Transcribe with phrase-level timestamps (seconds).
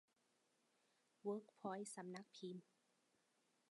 [1.21, 2.65] เวิร์คพอยท์สำนักพิมพ์